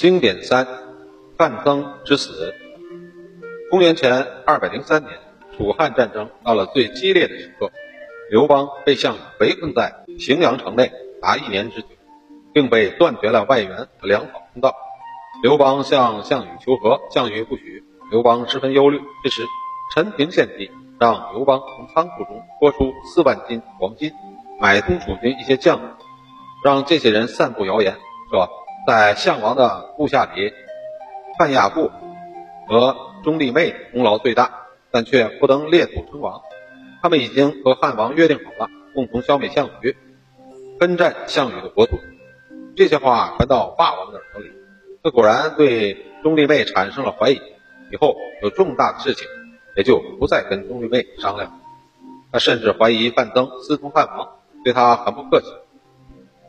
[0.00, 0.66] 经典三，
[1.36, 2.54] 范增之死。
[3.70, 5.12] 公元前二百零三年，
[5.54, 7.70] 楚汉战争到了最激烈的时刻，
[8.30, 10.90] 刘邦被项羽围困在荥阳城内
[11.20, 11.88] 达一年之久，
[12.54, 14.74] 并被断绝了外援和粮草通道。
[15.42, 17.84] 刘邦向项羽求和，项羽不许。
[18.10, 19.02] 刘邦十分忧虑。
[19.22, 19.42] 这时，
[19.94, 24.10] 陈平献计，让刘邦从仓库中拨出四万斤黄金，
[24.58, 25.90] 买通楚军一些将领，
[26.64, 27.98] 让这些人散布谣言，
[28.30, 28.48] 说。
[28.86, 30.52] 在项王的部下里，
[31.38, 31.90] 范亚布
[32.66, 34.50] 和钟丽妹功劳最大，
[34.90, 36.40] 但却不能列土称王。
[37.02, 39.96] 他们已经和汉王约定好了，共同消灭项羽，
[40.78, 41.98] 分占项羽的国土。
[42.76, 44.50] 这些话传到霸王的耳朵里，
[45.02, 47.40] 他果然对钟丽妹产生了怀疑。
[47.92, 49.26] 以后有重大的事情，
[49.76, 51.60] 也就不再跟钟丽妹商量。
[52.32, 55.46] 他甚至怀疑范增私通汉王，对他很不客气。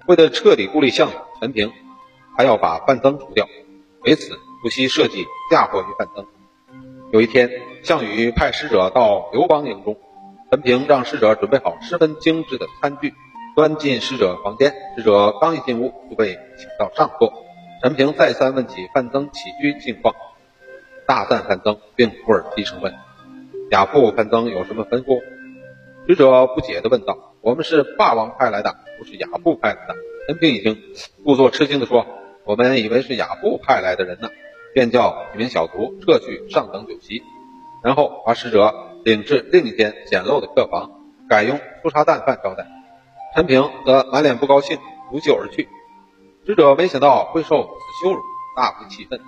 [0.08, 1.72] 为了彻底孤立项羽，陈平。
[2.38, 3.48] 还要把范增除掉，
[4.04, 6.26] 为此不惜设计嫁祸于范增。
[7.12, 7.50] 有一天，
[7.84, 9.98] 项羽派使者到刘邦营中，
[10.50, 13.14] 陈平让使者准备好十分精致的餐具，
[13.56, 14.74] 端进使者房间。
[14.96, 17.34] 使者刚一进屋，就被请到上座。
[17.84, 20.16] 陈平再三问起范增起居近况，
[21.06, 22.94] 大赞范增，并忽尔低声问
[23.72, 25.20] ：“亚父范增有什么吩咐？”
[26.08, 29.96] 使者不解地问道：“我们是霸王派来的，不是亚父派来的。”
[30.28, 30.78] 陈平已经
[31.24, 32.06] 故作吃惊地说。
[32.44, 34.28] 我们以为是亚布派来的人呢，
[34.74, 37.22] 便叫几名小卒撤去上等酒席，
[37.84, 38.74] 然后把使者
[39.06, 40.90] 领至另一间简陋的客房，
[41.30, 42.66] 改用粗茶淡饭招待。
[43.36, 44.80] 陈平则满脸不高兴，
[45.12, 45.70] 拂袖而去。
[46.48, 47.70] 使者没想到会受此
[48.04, 48.20] 羞辱，
[48.58, 49.22] 大为气愤。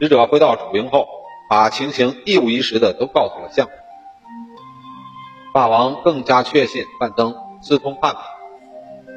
[0.00, 1.08] 使者回到楚营后，
[1.50, 3.70] 把情形一五一十的都告诉了项羽。
[5.52, 8.22] 霸王更加确信范增私通汉王。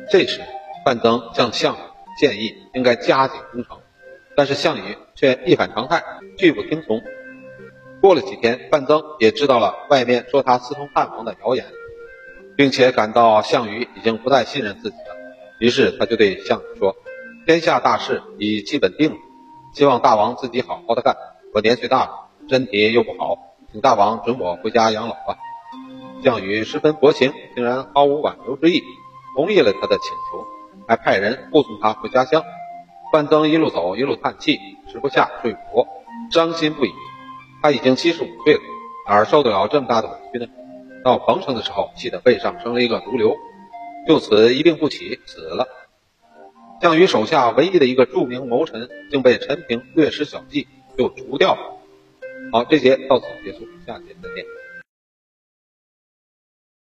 [0.09, 0.41] 这时，
[0.89, 1.77] 范增向项羽。
[2.19, 3.77] 建议应该加紧攻城，
[4.35, 6.03] 但是项羽却一反常态，
[6.35, 6.99] 拒不听从。
[8.01, 11.67] 过了几天，范增也知道了外面说他私通汉王的谣言，
[12.57, 15.15] 并且感到项羽已经不再信任自己了。
[15.59, 16.95] 于是他就对项羽说
[17.45, 19.17] ：“天下大势已基本定了，
[19.75, 21.15] 希望大王自己好好的干。
[21.53, 23.37] 我年岁大了，身体又不好，
[23.71, 25.37] 请大王准我回家养老吧。”
[26.21, 28.81] 项羽十分薄情，竟然毫无挽留之意，
[29.37, 30.58] 同意了他的请求。
[30.87, 32.43] 还派人护送他回家乡。
[33.11, 35.87] 范增一路走一路叹气，吃不下睡不着，
[36.31, 36.91] 伤心不已。
[37.61, 38.59] 他已经七十五岁了，
[39.07, 40.45] 哪受得了这么大的委屈呢？
[41.03, 43.35] 到彭城的时候，气得背上生了一个毒瘤，
[44.07, 45.67] 就此一病不起，死了。
[46.81, 51.79] 项羽手下唯一的一个著名谋臣，竟被陈平略施小计就除掉了。
[52.51, 54.58] 好，这节到此结束，下节再见。